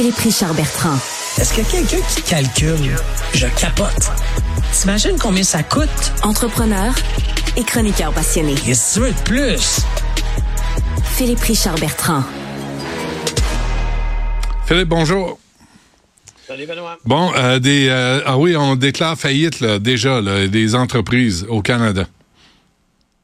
[0.00, 0.94] Philippe Richard Bertrand.
[1.40, 2.94] Est-ce que quelqu'un qui calcule,
[3.34, 4.12] je capote.
[4.72, 5.88] T'imagines combien ça coûte?
[6.22, 6.94] Entrepreneur
[7.56, 8.54] et chroniqueur passionné.
[8.54, 9.80] Qu'est-ce que tu veux de plus?
[11.02, 12.22] Philippe Richard Bertrand.
[14.66, 15.40] Philippe, bonjour.
[16.46, 16.96] Salut Benoît.
[17.04, 21.60] Bon, euh, des, euh, ah oui, on déclare faillite là, déjà là, des entreprises au
[21.60, 22.06] Canada.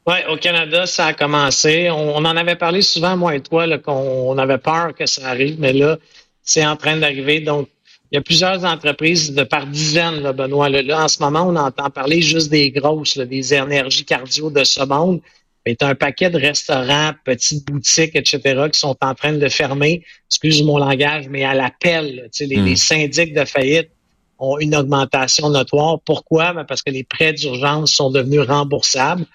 [0.05, 1.89] Oui, au Canada, ça a commencé.
[1.89, 5.29] On, on en avait parlé souvent, moi et toi, là, qu'on avait peur que ça
[5.29, 5.97] arrive, mais là,
[6.45, 7.41] c'est en train d'arriver.
[7.41, 7.67] Donc,
[8.11, 10.69] il y a plusieurs entreprises de par dizaines, là, Benoît.
[10.69, 14.63] Là, en ce moment, on entend parler juste des grosses, là, des énergies cardio de
[14.63, 15.21] ce monde.
[15.65, 20.05] Mais tu un paquet de restaurants, petites boutiques, etc., qui sont en train de fermer.
[20.29, 22.29] Excuse mon langage, mais à l'appel.
[22.39, 22.65] Les, mm.
[22.65, 23.89] les syndics de faillite
[24.37, 25.99] ont une augmentation notoire.
[26.01, 26.53] Pourquoi?
[26.53, 29.25] Ben parce que les prêts d'urgence sont devenus remboursables.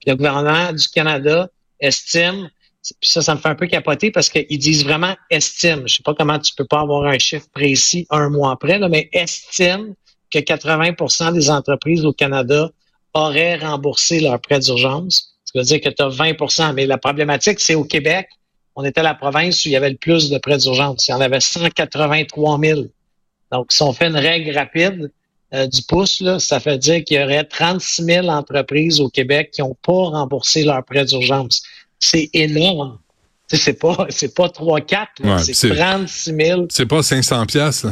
[0.00, 1.48] Puis le gouvernement du Canada
[1.80, 2.50] estime
[2.82, 5.86] ça, ça me fait un peu capoter parce qu'ils disent vraiment estime.
[5.86, 8.88] Je sais pas comment tu peux pas avoir un chiffre précis un mois après, là,
[8.88, 9.94] mais estime
[10.30, 12.70] que 80% des entreprises au Canada
[13.14, 15.34] auraient remboursé leurs prêts d'urgence.
[15.44, 18.28] Ça veut dire que tu as 20% Mais la problématique, c'est au Québec,
[18.76, 21.08] on était la province où il y avait le plus de prêts d'urgence.
[21.08, 22.82] Il y en avait 183 000.
[23.50, 25.10] Donc, si on fait une règle rapide
[25.54, 29.50] euh, du pouce, là, ça fait dire qu'il y aurait 36 000 entreprises au Québec
[29.52, 31.62] qui n'ont pas remboursé leurs prêts d'urgence
[31.98, 32.98] c'est énorme.
[33.50, 36.66] C'est pas, c'est pas 3-4, c'est 36 000.
[36.68, 37.84] C'est pas 500 pièces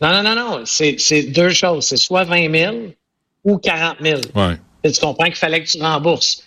[0.00, 0.62] Non, non, non, non.
[0.64, 1.86] C'est deux choses.
[1.86, 2.76] C'est soit 20 000
[3.44, 4.20] ou 40 000.
[4.34, 4.58] Ouais.
[4.82, 6.42] Et tu comprends qu'il fallait que tu rembourses.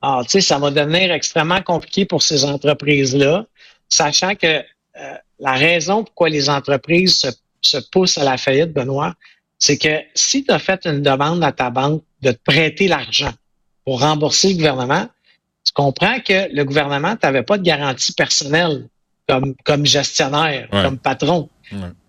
[0.00, 3.44] Alors, tu sais, ça va devenir extrêmement compliqué pour ces entreprises-là,
[3.88, 7.28] sachant que euh, la raison pourquoi les entreprises se,
[7.60, 9.14] se poussent à la faillite, Benoît,
[9.58, 13.32] c'est que si tu as fait une demande à ta banque de te prêter l'argent
[13.84, 15.08] pour rembourser le gouvernement,
[15.64, 18.88] tu comprends que le gouvernement n'avait pas de garantie personnelle
[19.28, 21.48] comme, comme gestionnaire, comme patron.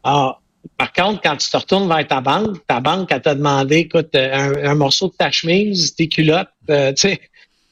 [0.04, 0.40] Ah,
[0.78, 4.16] par contre, quand tu te retournes vers ta banque, ta banque, elle t'a demandé, écoute,
[4.16, 7.22] un, morceau de ta chemise, tes culottes, euh, tu sais,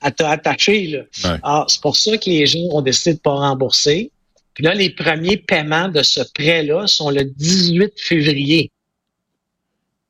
[0.01, 0.87] elle t'a attaché.
[0.87, 1.39] Là.
[1.43, 4.11] Ah, c'est pour ça que les gens ont décidé de pas rembourser.
[4.53, 8.71] Puis là, les premiers paiements de ce prêt-là sont le 18 février.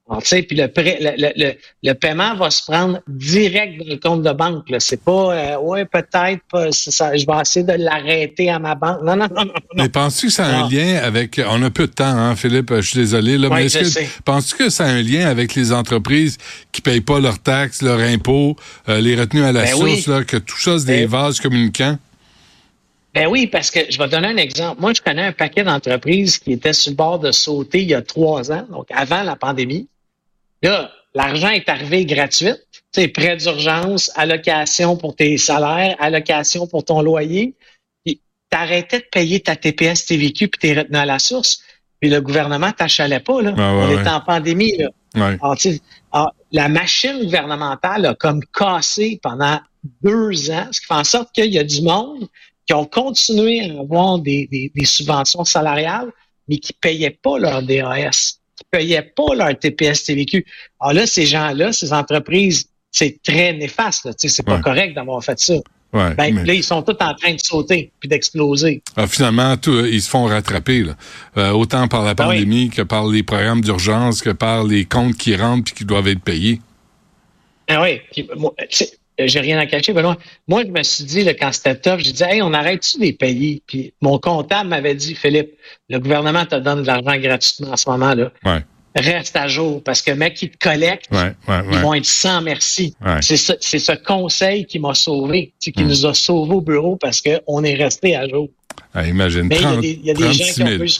[0.09, 1.53] Puis le, le, le,
[1.83, 4.65] le, paiement va se prendre direct dans le compte de banque.
[4.79, 9.01] C'est pas, euh, ouais, peut-être, je vais essayer de l'arrêter à ma banque.
[9.03, 9.53] Non, non, non, non.
[9.75, 12.73] Mais penses-tu que ça a un lien avec, on a peu de temps, hein, Philippe,
[12.73, 15.73] je suis désolé, là, mais est-ce que, penses-tu que ça a un lien avec les
[15.73, 16.37] entreprises
[16.71, 18.55] qui payent pas leurs taxes, leurs impôts,
[18.87, 21.41] euh, les retenues à la ben source, là, que tout ça, c'est des ben vases
[21.41, 21.97] communicants?
[23.13, 24.79] Ben oui, parce que je vais donner un exemple.
[24.79, 27.93] Moi, je connais un paquet d'entreprises qui étaient sur le bord de sauter il y
[27.93, 29.87] a trois ans, donc avant la pandémie.
[30.63, 32.53] Là, l'argent est arrivé gratuit.
[32.93, 37.55] Tu sais, prêt d'urgence, allocation pour tes salaires, allocation pour ton loyer.
[38.05, 41.61] Puis t'arrêtais de payer ta TPS, TVQ puis t'es retenu à la source.
[41.99, 43.53] Puis le gouvernement t'achalait pas, là.
[43.57, 44.89] On était en pandémie, là.
[46.11, 49.59] Alors, la machine gouvernementale a comme cassé pendant
[50.03, 52.27] deux ans, ce qui fait en sorte qu'il y a du monde
[52.65, 56.11] qui ont continué à avoir des, des, des subventions salariales,
[56.47, 60.45] mais qui payaient pas leur DAS qui payaient pas leur TPS TVQ.
[60.79, 64.09] Alors là, ces gens-là, ces entreprises, c'est très néfaste.
[64.17, 65.55] C'est pas correct d'avoir fait ça.
[65.93, 68.81] Ouais, ben, Là, ils sont tous en train de sauter puis d'exploser.
[68.97, 70.97] Ah, finalement, tout, ils se font rattraper, là.
[71.37, 75.15] Euh, autant par la ben pandémie que par les programmes d'urgence, que par les comptes
[75.15, 76.59] qui rentrent puis qui doivent être payés.
[77.69, 78.01] Ah oui.
[78.11, 78.85] Puis, euh,
[79.19, 79.93] j'ai rien à cacher.
[79.93, 80.17] Benoît.
[80.47, 83.13] Moi, je me suis dit, là, quand c'était tough, je disais, hey, on arrête-tu des
[83.13, 83.61] pays?
[83.65, 85.51] Puis mon comptable m'avait dit, Philippe,
[85.89, 88.31] le gouvernement te donne de l'argent gratuitement en ce moment-là.
[88.45, 88.63] Ouais.
[88.95, 92.95] Reste à jour, parce que mec, qui te collectent, ils vont être sans merci.
[93.21, 95.87] C'est ce, ce, conseil qui m'a sauvé, qui mm.
[95.87, 98.49] nous a sauvés au bureau parce qu'on est resté à jour.
[98.93, 100.99] Ah, imagine, Mais il y a des, gens qui ont pu se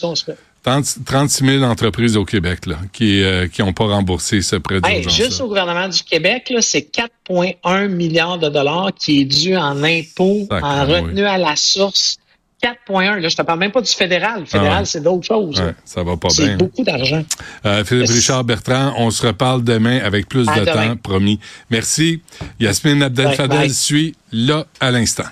[1.05, 3.21] 36 000 entreprises au Québec là, qui
[3.59, 5.15] n'ont euh, pas remboursé ce prêt d'urgence.
[5.15, 6.91] juste au gouvernement du Québec, c'est
[7.29, 12.17] 4,1 milliards de dollars qui est dû en impôts, en retenue à la source.
[12.63, 13.19] 4,1.
[13.19, 14.39] Là, je te parle même pas du fédéral.
[14.39, 15.59] Le fédéral, ah c'est d'autres choses.
[15.59, 16.47] Ouais, ça va pas bien.
[16.47, 17.23] C'est beaucoup d'argent.
[17.65, 21.39] Euh, Philippe Richard Bertrand, on se reparle demain avec plus de temps, promis.
[21.69, 22.21] Merci.
[22.59, 25.25] Yasmine Abdel-Fadel suit là à l'instant.